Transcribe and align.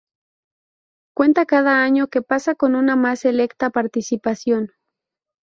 Cuenta 1.15 1.45
cada 1.45 1.83
año 1.83 2.07
que 2.07 2.23
pasa 2.23 2.55
con 2.55 2.73
una 2.73 2.95
más 2.95 3.19
selecta 3.19 3.69
participación. 3.69 4.71